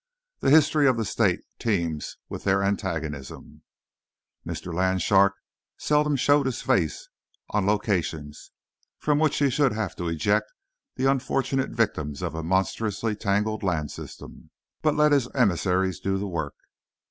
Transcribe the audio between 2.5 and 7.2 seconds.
antagonism. Mr. Land shark seldom showed his face